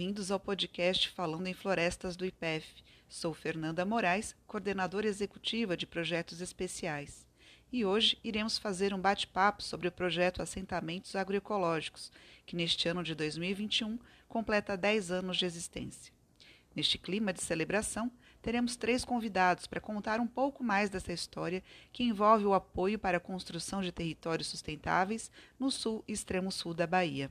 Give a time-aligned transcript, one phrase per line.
[0.00, 2.66] Bem-vindos ao podcast Falando em Florestas do IPEF.
[3.06, 7.26] Sou Fernanda Moraes, coordenadora executiva de projetos especiais.
[7.70, 12.10] E hoje iremos fazer um bate-papo sobre o projeto Assentamentos Agroecológicos,
[12.46, 16.14] que neste ano de 2021 completa 10 anos de existência.
[16.74, 21.62] Neste clima de celebração, teremos três convidados para contar um pouco mais dessa história
[21.92, 26.72] que envolve o apoio para a construção de territórios sustentáveis no sul e extremo sul
[26.72, 27.30] da Bahia.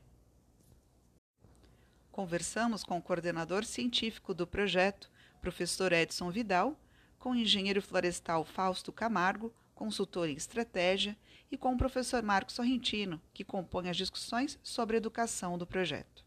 [2.11, 5.09] Conversamos com o coordenador científico do projeto,
[5.41, 6.77] professor Edson Vidal,
[7.17, 11.17] com o engenheiro florestal Fausto Camargo, consultor em estratégia,
[11.51, 16.23] e com o professor Marcos Sorrentino, que compõe as discussões sobre educação do projeto.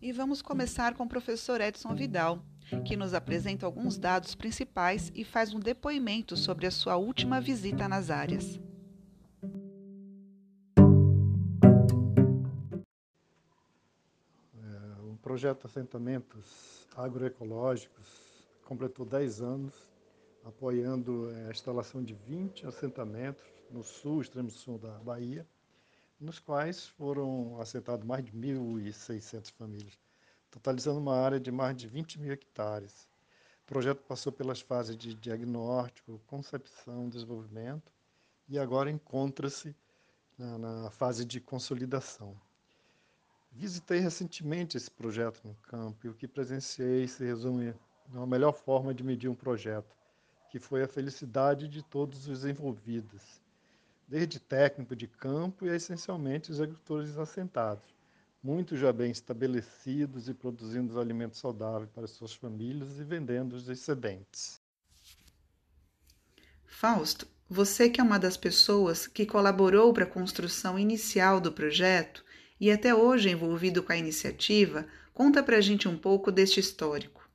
[0.00, 2.44] E vamos começar com o professor Edson Vidal,
[2.80, 7.88] que nos apresenta alguns dados principais e faz um depoimento sobre a sua última visita
[7.88, 8.58] nas áreas.
[14.54, 18.08] É, o projeto Assentamentos Agroecológicos
[18.64, 19.74] completou 10 anos,
[20.44, 25.46] apoiando é, a instalação de 20 assentamentos no sul, extremo sul da Bahia,
[26.20, 30.11] nos quais foram assentados mais de 1.600 famílias
[30.52, 33.08] totalizando uma área de mais de 20 mil hectares.
[33.64, 37.90] O projeto passou pelas fases de diagnóstico, concepção, desenvolvimento
[38.48, 39.74] e agora encontra-se
[40.38, 42.36] na, na, fase de consolidação.
[43.50, 47.74] Visitei recentemente esse projeto no campo e o que presenciei se resume
[48.10, 49.96] na melhor forma de medir um projeto,
[50.50, 53.40] que foi a felicidade de todos os envolvidos,
[54.06, 58.01] desde técnico de campo e essencialmente os agricultores assentados
[58.42, 64.60] muitos já bem estabelecidos e produzindo alimentos saudáveis para suas famílias e vendendo os excedentes.
[66.66, 72.24] Fausto, você que é uma das pessoas que colaborou para a construção inicial do projeto
[72.58, 76.58] e até hoje é envolvido com a iniciativa, conta para a gente um pouco deste
[76.58, 77.28] histórico.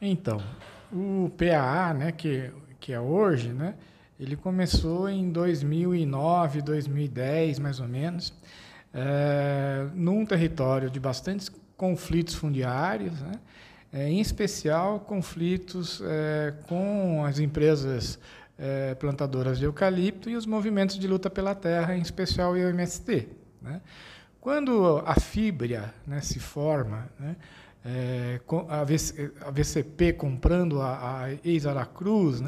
[0.00, 0.38] Então,
[0.92, 2.50] o PAA, né, que,
[2.80, 3.76] que é hoje, né,
[4.18, 8.32] ele começou em 2009, 2010, mais ou menos,
[8.96, 13.32] é, num território de bastantes conflitos fundiários, né?
[13.92, 18.18] é, em especial conflitos é, com as empresas
[18.58, 23.28] é, plantadoras de eucalipto e os movimentos de luta pela terra, em especial o MST.
[23.60, 23.82] Né?
[24.40, 27.36] Quando a fibra né, se forma, né,
[27.84, 32.40] é, a, VCP comprando a, a ex-Aracruz,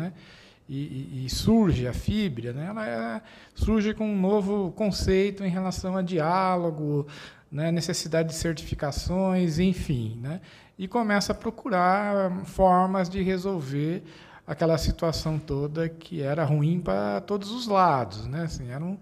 [0.69, 3.23] e, e, surge a fibra, né, ela é,
[3.55, 7.07] surge com um novo conceito em relação a diálogo,
[7.51, 10.43] né, necessidade de certificações, enfim, né,
[10.79, 14.03] e começa a procurar formas de resolver
[14.47, 18.99] aquela situação toda que era ruim para todos os lados, né, assim, era um,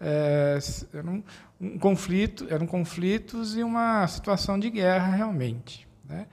[0.00, 0.58] é,
[0.94, 1.22] era um,
[1.60, 6.26] um conflito, eram conflitos e uma situação de guerra realmente, né,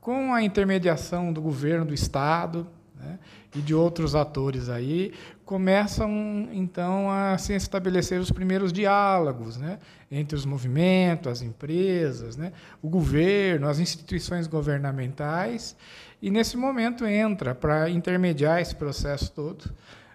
[0.00, 2.66] com a intermediação do governo do estado
[3.00, 3.18] né,
[3.54, 5.12] e de outros atores aí,
[5.44, 9.78] começam então a se estabelecer os primeiros diálogos né,
[10.10, 15.76] entre os movimentos, as empresas, né, o governo, as instituições governamentais,
[16.22, 19.70] e nesse momento entra para intermediar esse processo todo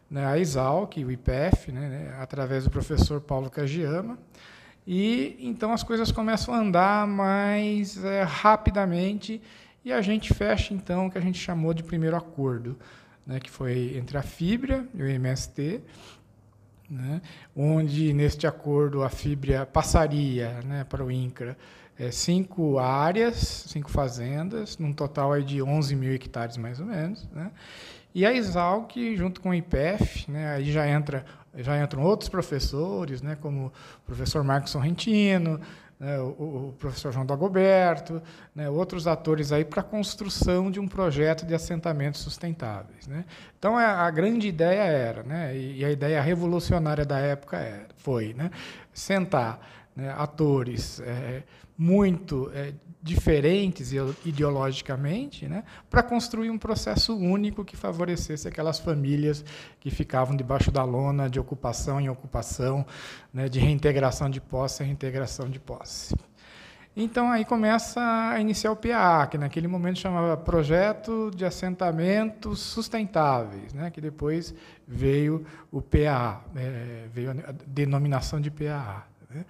[0.09, 4.17] né, a ISALC, o IPF, né, através do professor Paulo Cagiama,
[4.87, 9.41] e então as coisas começam a andar mais é, rapidamente
[9.85, 12.75] e a gente fecha, então, o que a gente chamou de primeiro acordo,
[13.25, 15.79] né, que foi entre a Fibra e o MST,
[16.89, 17.21] né,
[17.55, 21.55] onde, neste acordo, a Fibra passaria né, para o INCRA
[21.97, 27.27] é, cinco áreas, cinco fazendas, num total aí de 11 mil hectares, mais ou menos.
[27.31, 27.51] Né,
[28.13, 33.21] e a Exalc, junto com o IPEF, né, aí já, entra, já entram outros professores,
[33.21, 35.59] né, como o professor Marcos Sorrentino,
[35.99, 38.21] né, o, o, professor João Dagoberto,
[38.53, 43.07] né, outros atores aí para a construção de um projeto de assentamentos sustentáveis.
[43.07, 43.25] Né?
[43.57, 48.33] Então a, a, grande ideia era, né, e, a ideia revolucionária da época era, foi
[48.33, 48.51] né,
[48.93, 49.59] sentar
[49.95, 51.43] né, atores é,
[51.77, 53.91] muito é, diferentes
[54.25, 59.45] ideologicamente, né, para construir um processo único que favorecesse aquelas famílias
[59.79, 62.85] que ficavam debaixo da lona de ocupação em ocupação,
[63.33, 66.15] né, de reintegração de posse em reintegração de posse.
[66.97, 73.73] Então aí começa a iniciar o PA, que naquele momento chamava Projeto de Assentamentos Sustentáveis,
[73.73, 74.55] né, que depois
[74.87, 79.05] veio o PA, é, veio a denominação de PA.
[79.35, 79.45] Né.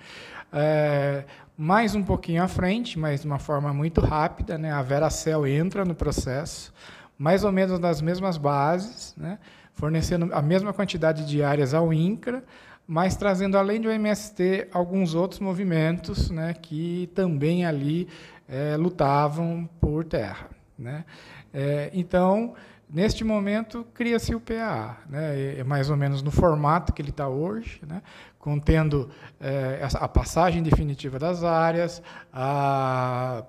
[0.51, 1.23] É,
[1.55, 5.85] mais um pouquinho à frente, mas de uma forma muito rápida, né, a Veracel entra
[5.85, 6.73] no processo,
[7.17, 9.37] mais ou menos nas mesmas bases, né,
[9.75, 12.43] fornecendo a mesma quantidade de áreas ao INCRA,
[12.87, 18.07] mas trazendo além do MST alguns outros movimentos né, que também ali
[18.47, 20.49] é, lutavam por terra.
[20.77, 21.05] Né.
[21.53, 22.53] É, então,
[22.89, 27.27] neste momento, cria-se o PAA, né, é mais ou menos no formato que ele está
[27.27, 28.01] hoje, né,
[28.45, 29.09] contendo
[29.41, 31.99] é, a passagem definitiva das áreas
[32.31, 33.43] para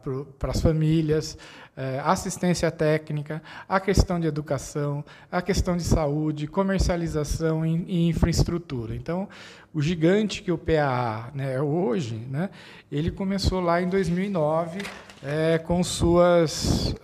[0.48, 1.36] as famílias,
[1.76, 8.96] é, assistência técnica, a questão de educação, a questão de saúde, comercialização e, e infraestrutura.
[8.96, 9.28] Então,
[9.74, 12.48] o gigante que o PAA né, é hoje, né,
[12.90, 14.78] ele começou lá em 2009
[15.22, 16.94] é, com suas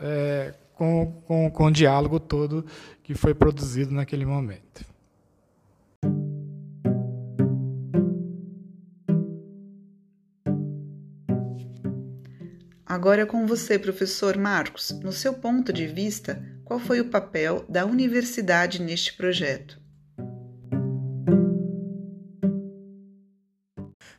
[0.75, 2.65] com, com, com o diálogo todo
[3.03, 4.92] que foi produzido naquele momento.
[12.93, 14.91] Agora é com você, professor Marcos.
[15.03, 19.81] No seu ponto de vista, qual foi o papel da universidade neste projeto?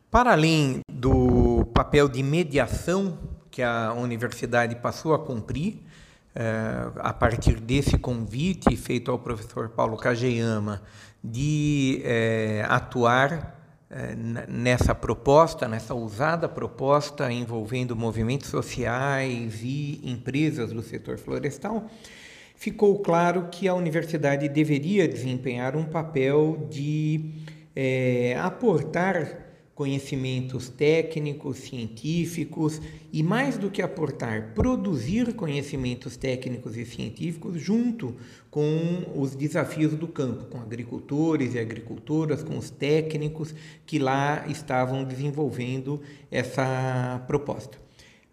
[0.10, 3.20] Para além do papel de mediação
[3.52, 5.84] que a universidade passou a cumprir,
[6.34, 10.82] eh, a partir desse convite feito ao professor Paulo Kageyama
[11.24, 13.63] de eh, atuar
[14.48, 21.88] nessa proposta, nessa usada proposta envolvendo movimentos sociais e empresas do setor florestal,
[22.56, 27.32] ficou claro que a universidade deveria desempenhar um papel de
[27.76, 29.53] é, aportar
[29.84, 32.82] conhecimentos técnicos, científicos
[33.12, 38.16] e, mais do que aportar, produzir conhecimentos técnicos e científicos junto
[38.50, 43.54] com os desafios do campo, com agricultores e agricultoras, com os técnicos
[43.86, 46.00] que lá estavam desenvolvendo
[46.32, 47.83] essa proposta.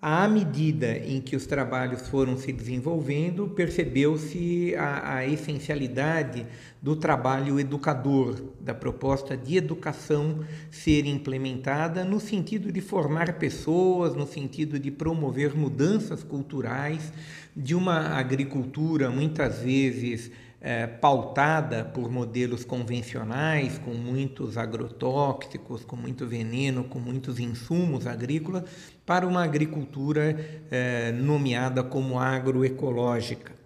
[0.03, 6.47] À medida em que os trabalhos foram se desenvolvendo, percebeu-se a, a, essencialidade
[6.81, 14.27] do trabalho educador, da proposta de educação ser implementada no sentido de formar pessoas, no
[14.27, 17.13] sentido de promover mudanças culturais
[17.55, 20.31] de uma agricultura muitas vezes
[20.61, 28.65] é, pautada por modelos convencionais, com muitos agrotóxicos, com muito veneno, com muitos insumos agrícolas,
[29.07, 30.37] para uma agricultura
[30.71, 33.60] é, nomeada como agroecológica.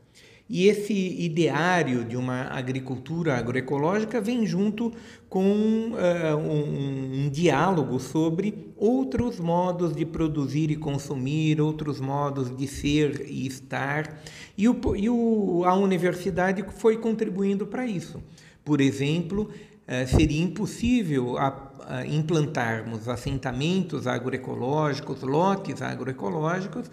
[0.48, 4.92] E esse ideário de uma agricultura agroecológica vem junto
[5.26, 12.68] com uh, um, um, diálogo sobre outros modos de produzir e consumir, outros modos de
[12.68, 14.20] ser e estar.
[14.56, 18.22] E, o, e o, a universidade foi contribuindo para isso.
[18.62, 26.90] Por exemplo, uh, seria impossível a, a implantarmos assentamentos agroecológicos, lotes agroecológicos,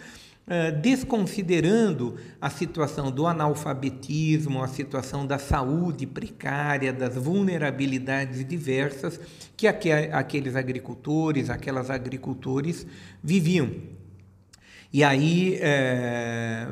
[0.82, 9.20] desconsiderando a situação do analfabetismo, a situação da saúde precária, das vulnerabilidades diversas
[9.56, 12.86] que aqueles agricultores, aquelas agricultores
[13.24, 13.70] viviam.
[14.94, 16.68] E aí é,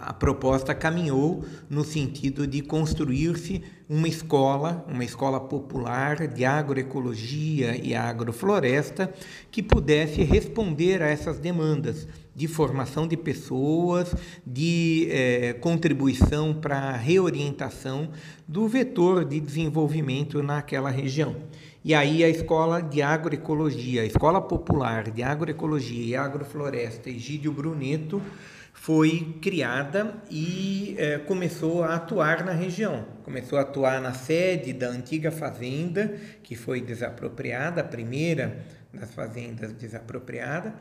[0.00, 7.94] a proposta caminhou no sentido de construir-se uma escola, uma escola popular de agroecologia e
[7.94, 9.12] agrofloresta
[9.52, 14.14] que pudesse responder a essas demandas de formação de pessoas,
[14.46, 18.10] de é, contribuição para a reorientação
[18.46, 21.34] do vetor de desenvolvimento naquela região.
[21.84, 28.22] E aí a Escola de Agroecologia, a Escola Popular de Agroecologia e Agrofloresta Egídio Bruneto
[28.72, 33.04] foi criada e é, começou a atuar na região.
[33.24, 36.14] Começou a atuar na sede da antiga fazenda,
[36.44, 38.64] que foi desapropriada, a primeira
[38.94, 40.74] das fazendas desapropriada,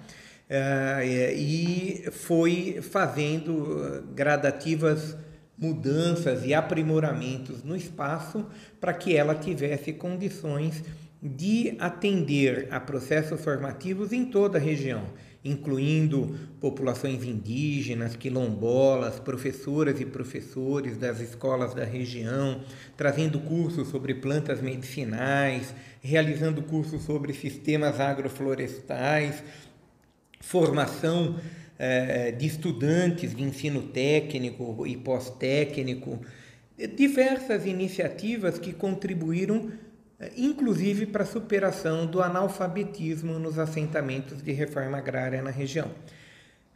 [0.50, 5.18] e foi fazendo gradativas
[5.58, 8.46] mudanças e aprimoramentos no espaço
[8.80, 10.84] para que ela tivesse condições
[11.22, 15.04] de atender a processos formativos em toda a região,
[15.44, 22.62] incluindo populações indígenas, quilombolas, professoras e professores das escolas da região,
[22.96, 29.44] trazendo cursos sobre plantas medicinais, realizando cursos sobre sistemas agroflorestais,
[30.48, 31.36] formação
[31.78, 36.22] eh, de estudantes de ensino técnico e pós-técnico,
[36.96, 39.70] diversas iniciativas que contribuíram,
[40.18, 45.92] eh, inclusive, para a superação do analfabetismo nos assentamentos de reforma agrária na região.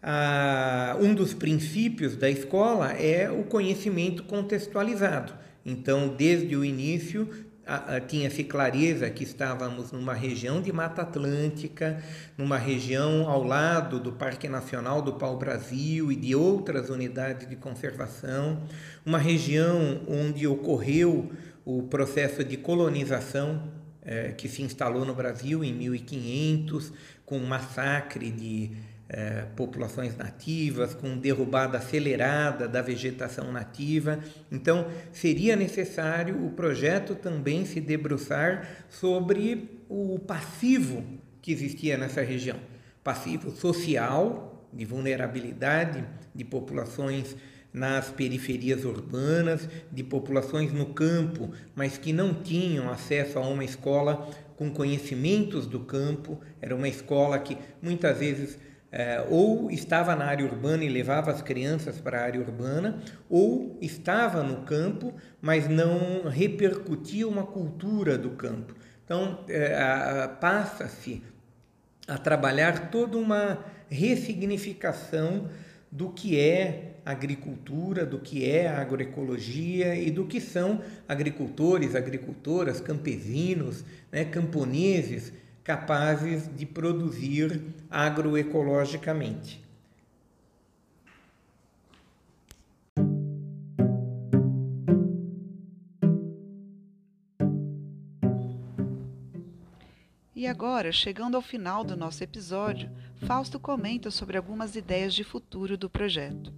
[0.03, 5.33] Ah, um dos princípios da escola é o conhecimento contextualizado.
[5.65, 7.29] Então, desde o início,
[8.07, 12.01] tinha-se clareza que estávamos numa região de Mata Atlântica,
[12.37, 18.61] numa região ao lado do Parque Nacional do Pau-Brasil e de outras unidades de conservação,
[19.05, 21.31] uma região onde ocorreu
[21.65, 23.61] o processo de colonização
[24.03, 26.91] é, que se instalou no Brasil em 1500,
[27.25, 28.71] com um massacre de
[29.13, 34.19] é, populações nativas, com derrubada acelerada da vegetação nativa.
[34.49, 41.03] Então, seria necessário o projeto também se debruçar sobre o passivo
[41.41, 42.57] que existia nessa região
[43.03, 47.35] passivo social, de vulnerabilidade de populações
[47.73, 54.29] nas periferias urbanas, de populações no campo, mas que não tinham acesso a uma escola
[54.55, 56.39] com conhecimentos do campo.
[56.61, 58.57] Era uma escola que muitas vezes
[58.91, 63.77] é, ou estava na área urbana e levava as crianças para a área urbana, ou
[63.81, 68.75] estava no campo, mas não repercutia uma cultura do campo.
[69.05, 71.23] Então, é, passa-se
[72.07, 75.49] a trabalhar toda uma ressignificação
[75.91, 83.83] do que é agricultura, do que é agroecologia e do que são agricultores, agricultoras, campesinos,
[84.11, 85.33] né, camponeses
[85.63, 89.61] capazes de produzir agroecologicamente.
[100.41, 102.89] E agora, chegando ao final do nosso episódio,
[103.27, 106.51] Fausto comenta sobre algumas ideias de futuro do projeto.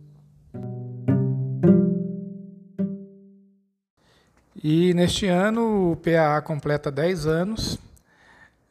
[4.64, 7.78] E neste ano o PAA completa 10 anos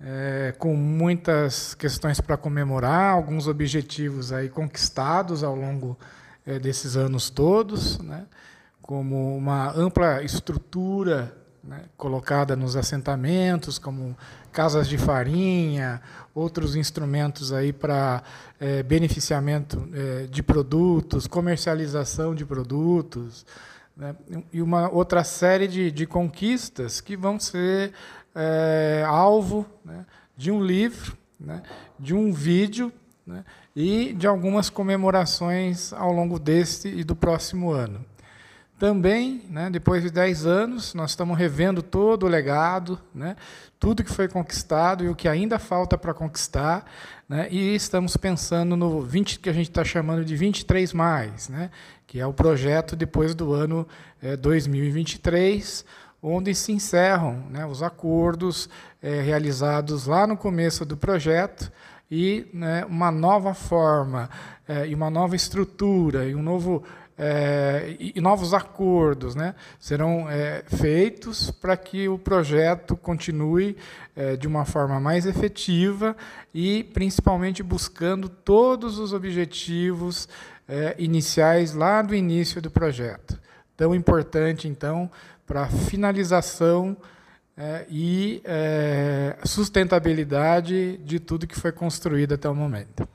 [0.05, 5.97] é, com muitas questões para comemorar, alguns objetivos aí conquistados ao longo
[6.45, 8.25] é, desses anos todos, né,
[8.81, 11.33] como uma ampla estrutura
[11.63, 14.17] né, colocada nos assentamentos, como
[14.51, 16.03] casas de farinha,
[16.35, 18.25] outros instrumentos aí para
[18.59, 23.47] é, beneficiamento é, de produtos, comercialização de produtos,
[23.97, 24.17] né,
[24.53, 27.93] e uma outra série de, de conquistas que vão ser
[28.35, 30.05] é, alvo né,
[30.37, 31.63] de um livro, né,
[31.99, 32.93] de um vídeo
[33.27, 38.05] né, e de algumas comemorações ao longo deste e do próximo ano.
[38.79, 43.37] Também, né, depois de 10 anos, nós estamos revendo todo o legado, né,
[43.79, 46.85] tudo que foi conquistado e o que ainda falta para conquistar,
[47.29, 51.49] né, e estamos pensando no 20 que a gente está chamando de 23 mais,
[52.09, 53.87] que é o projeto depois do ano
[54.21, 55.85] é, 2023,
[56.23, 58.71] onde se encerram né, os acordos
[59.03, 61.73] é, realizados lá no começo do projeto
[62.09, 64.31] e né, uma nova forma
[64.69, 66.85] é, e uma nova estrutura e um novo
[67.19, 70.27] é, e novos acordos né, serão
[70.67, 73.77] feitos para que o projeto continue
[74.41, 76.17] de uma forma mais efetiva
[76.55, 80.27] e principalmente buscando todos os objetivos
[80.99, 83.39] iniciais lá do início do projeto.
[83.77, 85.11] Tão importante, então,
[85.47, 86.97] para finalização
[87.57, 93.09] é, e é, sustentabilidade de tudo que foi construído até o momento.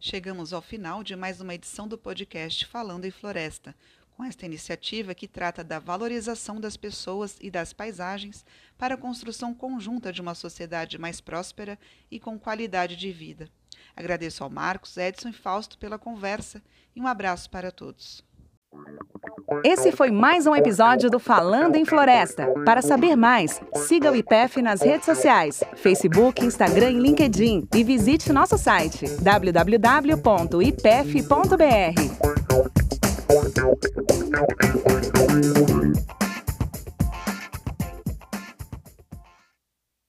[0.00, 3.74] Chegamos ao final de mais uma edição do podcast Falando em Floresta,
[4.16, 8.44] com esta iniciativa que trata da valorização das pessoas e das paisagens
[8.78, 11.78] para a construção conjunta de uma sociedade mais próspera
[12.10, 13.50] e com qualidade de vida.
[13.96, 16.62] Agradeço ao Marcos, Edson e Fausto pela conversa
[16.94, 18.26] e um abraço para todos.
[19.64, 22.46] Esse foi mais um episódio do Falando em Floresta.
[22.64, 28.32] Para saber mais, siga o IPEF nas redes sociais, Facebook, Instagram e LinkedIn e visite
[28.32, 30.18] nosso site www.ipef.br.